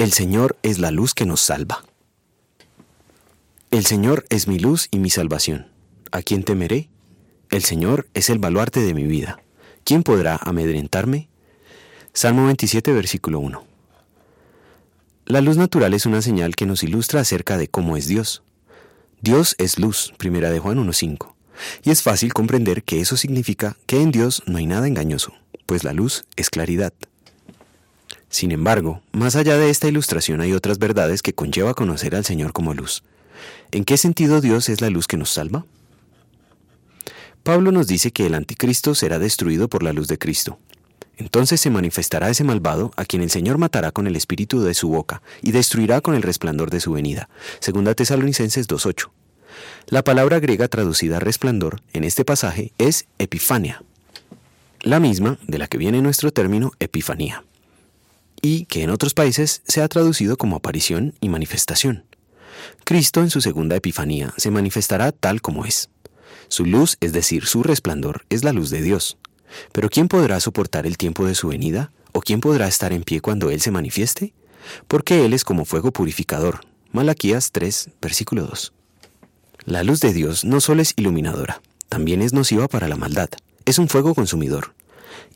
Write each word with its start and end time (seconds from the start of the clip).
El 0.00 0.14
Señor 0.14 0.56
es 0.62 0.78
la 0.78 0.90
luz 0.90 1.12
que 1.12 1.26
nos 1.26 1.42
salva. 1.42 1.84
El 3.70 3.84
Señor 3.84 4.24
es 4.30 4.48
mi 4.48 4.58
luz 4.58 4.88
y 4.90 4.98
mi 4.98 5.10
salvación. 5.10 5.66
¿A 6.10 6.22
quién 6.22 6.42
temeré? 6.42 6.88
El 7.50 7.62
Señor 7.64 8.08
es 8.14 8.30
el 8.30 8.38
baluarte 8.38 8.80
de 8.80 8.94
mi 8.94 9.04
vida. 9.04 9.42
¿Quién 9.84 10.02
podrá 10.02 10.40
amedrentarme? 10.40 11.28
Salmo 12.14 12.46
27, 12.46 12.94
versículo 12.94 13.40
1. 13.40 13.62
La 15.26 15.42
luz 15.42 15.58
natural 15.58 15.92
es 15.92 16.06
una 16.06 16.22
señal 16.22 16.56
que 16.56 16.64
nos 16.64 16.82
ilustra 16.82 17.20
acerca 17.20 17.58
de 17.58 17.68
cómo 17.68 17.98
es 17.98 18.06
Dios. 18.06 18.42
Dios 19.20 19.54
es 19.58 19.78
luz, 19.78 20.14
primera 20.16 20.50
de 20.50 20.60
Juan 20.60 20.78
1.5. 20.78 21.34
Y 21.82 21.90
es 21.90 22.00
fácil 22.02 22.32
comprender 22.32 22.84
que 22.84 23.02
eso 23.02 23.18
significa 23.18 23.76
que 23.84 24.00
en 24.00 24.12
Dios 24.12 24.42
no 24.46 24.56
hay 24.56 24.64
nada 24.64 24.88
engañoso, 24.88 25.34
pues 25.66 25.84
la 25.84 25.92
luz 25.92 26.24
es 26.36 26.48
claridad. 26.48 26.94
Sin 28.30 28.52
embargo, 28.52 29.02
más 29.10 29.34
allá 29.34 29.58
de 29.58 29.70
esta 29.70 29.88
ilustración 29.88 30.40
hay 30.40 30.52
otras 30.52 30.78
verdades 30.78 31.20
que 31.20 31.34
conlleva 31.34 31.74
conocer 31.74 32.14
al 32.14 32.24
Señor 32.24 32.52
como 32.52 32.74
luz. 32.74 33.02
¿En 33.72 33.84
qué 33.84 33.96
sentido 33.96 34.40
Dios 34.40 34.68
es 34.68 34.80
la 34.80 34.88
luz 34.88 35.08
que 35.08 35.16
nos 35.16 35.30
salva? 35.30 35.66
Pablo 37.42 37.72
nos 37.72 37.88
dice 37.88 38.12
que 38.12 38.26
el 38.26 38.34
anticristo 38.34 38.94
será 38.94 39.18
destruido 39.18 39.68
por 39.68 39.82
la 39.82 39.92
luz 39.92 40.06
de 40.06 40.16
Cristo. 40.16 40.60
Entonces 41.16 41.60
se 41.60 41.70
manifestará 41.70 42.30
ese 42.30 42.44
malvado 42.44 42.92
a 42.96 43.04
quien 43.04 43.22
el 43.22 43.30
Señor 43.30 43.58
matará 43.58 43.90
con 43.90 44.06
el 44.06 44.14
espíritu 44.14 44.62
de 44.62 44.74
su 44.74 44.88
boca 44.88 45.22
y 45.42 45.50
destruirá 45.50 46.00
con 46.00 46.14
el 46.14 46.22
resplandor 46.22 46.70
de 46.70 46.80
su 46.80 46.92
venida. 46.92 47.28
Segunda 47.58 47.94
Tesalonicenses 47.94 48.68
2.8. 48.68 49.10
La 49.88 50.04
palabra 50.04 50.38
griega 50.38 50.68
traducida 50.68 51.18
resplandor 51.18 51.82
en 51.92 52.04
este 52.04 52.24
pasaje 52.24 52.72
es 52.78 53.06
epifania, 53.18 53.82
la 54.82 55.00
misma 55.00 55.38
de 55.48 55.58
la 55.58 55.66
que 55.66 55.78
viene 55.78 56.00
nuestro 56.00 56.32
término 56.32 56.72
epifanía 56.78 57.44
y 58.42 58.66
que 58.66 58.82
en 58.82 58.90
otros 58.90 59.14
países 59.14 59.62
se 59.66 59.82
ha 59.82 59.88
traducido 59.88 60.36
como 60.36 60.56
aparición 60.56 61.14
y 61.20 61.28
manifestación. 61.28 62.04
Cristo 62.84 63.20
en 63.20 63.30
su 63.30 63.40
segunda 63.40 63.76
Epifanía 63.76 64.32
se 64.36 64.50
manifestará 64.50 65.12
tal 65.12 65.40
como 65.40 65.64
es. 65.64 65.88
Su 66.48 66.66
luz, 66.66 66.96
es 67.00 67.12
decir, 67.12 67.46
su 67.46 67.62
resplandor, 67.62 68.24
es 68.28 68.44
la 68.44 68.52
luz 68.52 68.70
de 68.70 68.82
Dios. 68.82 69.16
Pero 69.72 69.88
¿quién 69.88 70.08
podrá 70.08 70.40
soportar 70.40 70.86
el 70.86 70.96
tiempo 70.96 71.26
de 71.26 71.34
su 71.34 71.48
venida? 71.48 71.92
¿O 72.12 72.20
quién 72.20 72.40
podrá 72.40 72.66
estar 72.66 72.92
en 72.92 73.02
pie 73.02 73.20
cuando 73.20 73.50
Él 73.50 73.60
se 73.60 73.70
manifieste? 73.70 74.32
Porque 74.88 75.24
Él 75.24 75.32
es 75.32 75.44
como 75.44 75.64
fuego 75.64 75.92
purificador. 75.92 76.60
Malaquías 76.92 77.52
3, 77.52 77.90
versículo 78.00 78.46
2. 78.46 78.72
La 79.64 79.84
luz 79.84 80.00
de 80.00 80.12
Dios 80.12 80.44
no 80.44 80.60
solo 80.60 80.82
es 80.82 80.94
iluminadora, 80.96 81.60
también 81.88 82.22
es 82.22 82.32
nociva 82.32 82.66
para 82.66 82.88
la 82.88 82.96
maldad. 82.96 83.28
Es 83.64 83.78
un 83.78 83.88
fuego 83.88 84.14
consumidor. 84.14 84.74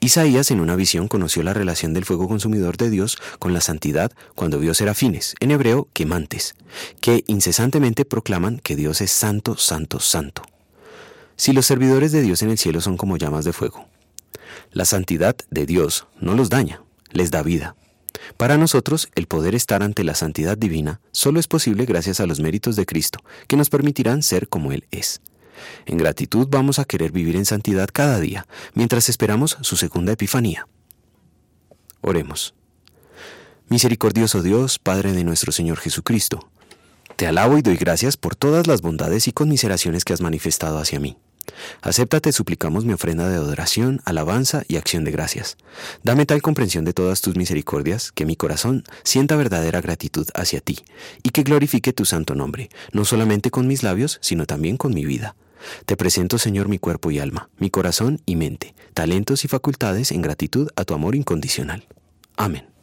Isaías 0.00 0.50
en 0.50 0.60
una 0.60 0.76
visión 0.76 1.08
conoció 1.08 1.42
la 1.42 1.54
relación 1.54 1.94
del 1.94 2.04
fuego 2.04 2.28
consumidor 2.28 2.76
de 2.76 2.90
Dios 2.90 3.16
con 3.38 3.52
la 3.52 3.60
santidad 3.60 4.12
cuando 4.34 4.58
vio 4.58 4.74
serafines, 4.74 5.34
en 5.40 5.50
hebreo 5.50 5.88
quemantes, 5.92 6.54
que 7.00 7.24
incesantemente 7.26 8.04
proclaman 8.04 8.58
que 8.58 8.76
Dios 8.76 9.00
es 9.00 9.10
santo, 9.10 9.56
santo, 9.56 10.00
santo. 10.00 10.42
Si 11.36 11.52
los 11.52 11.66
servidores 11.66 12.12
de 12.12 12.22
Dios 12.22 12.42
en 12.42 12.50
el 12.50 12.58
cielo 12.58 12.80
son 12.80 12.96
como 12.96 13.16
llamas 13.16 13.44
de 13.44 13.52
fuego, 13.52 13.88
la 14.72 14.84
santidad 14.84 15.36
de 15.50 15.66
Dios 15.66 16.06
no 16.20 16.34
los 16.34 16.50
daña, 16.50 16.82
les 17.10 17.30
da 17.30 17.42
vida. 17.42 17.76
Para 18.36 18.58
nosotros, 18.58 19.08
el 19.14 19.26
poder 19.26 19.54
estar 19.54 19.82
ante 19.82 20.04
la 20.04 20.14
santidad 20.14 20.56
divina 20.56 21.00
solo 21.12 21.40
es 21.40 21.46
posible 21.46 21.84
gracias 21.86 22.20
a 22.20 22.26
los 22.26 22.40
méritos 22.40 22.76
de 22.76 22.86
Cristo, 22.86 23.20
que 23.48 23.56
nos 23.56 23.70
permitirán 23.70 24.22
ser 24.22 24.48
como 24.48 24.72
Él 24.72 24.86
es. 24.90 25.20
En 25.86 25.96
gratitud 25.98 26.48
vamos 26.50 26.78
a 26.78 26.84
querer 26.84 27.12
vivir 27.12 27.36
en 27.36 27.44
santidad 27.44 27.88
cada 27.92 28.20
día, 28.20 28.46
mientras 28.74 29.08
esperamos 29.08 29.58
su 29.60 29.76
segunda 29.76 30.12
epifanía. 30.12 30.66
Oremos. 32.00 32.54
Misericordioso 33.68 34.42
Dios, 34.42 34.78
Padre 34.78 35.12
de 35.12 35.24
nuestro 35.24 35.50
Señor 35.50 35.78
Jesucristo, 35.78 36.50
te 37.16 37.26
alabo 37.26 37.58
y 37.58 37.62
doy 37.62 37.76
gracias 37.76 38.16
por 38.16 38.36
todas 38.36 38.66
las 38.66 38.82
bondades 38.82 39.28
y 39.28 39.32
conmiseraciones 39.32 40.04
que 40.04 40.12
has 40.12 40.20
manifestado 40.20 40.78
hacia 40.78 41.00
mí. 41.00 41.16
Acéptate, 41.82 42.32
suplicamos 42.32 42.84
mi 42.84 42.92
ofrenda 42.92 43.28
de 43.28 43.36
adoración, 43.36 44.00
alabanza 44.04 44.64
y 44.66 44.76
acción 44.76 45.04
de 45.04 45.12
gracias. 45.12 45.56
Dame 46.02 46.26
tal 46.26 46.42
comprensión 46.42 46.84
de 46.84 46.92
todas 46.92 47.20
tus 47.20 47.36
misericordias 47.36 48.12
que 48.12 48.26
mi 48.26 48.36
corazón 48.36 48.84
sienta 49.02 49.36
verdadera 49.36 49.80
gratitud 49.80 50.26
hacia 50.34 50.60
ti 50.60 50.78
y 51.22 51.30
que 51.30 51.42
glorifique 51.42 51.92
tu 51.92 52.04
santo 52.04 52.34
nombre, 52.34 52.70
no 52.92 53.04
solamente 53.04 53.50
con 53.50 53.66
mis 53.66 53.82
labios, 53.82 54.18
sino 54.20 54.46
también 54.46 54.76
con 54.76 54.94
mi 54.94 55.04
vida. 55.04 55.36
Te 55.86 55.96
presento, 55.96 56.38
Señor, 56.38 56.68
mi 56.68 56.78
cuerpo 56.78 57.10
y 57.10 57.18
alma, 57.18 57.48
mi 57.58 57.70
corazón 57.70 58.20
y 58.26 58.36
mente, 58.36 58.74
talentos 58.92 59.44
y 59.44 59.48
facultades 59.48 60.12
en 60.12 60.22
gratitud 60.22 60.68
a 60.76 60.84
tu 60.84 60.94
amor 60.94 61.14
incondicional. 61.14 61.86
Amén. 62.36 62.73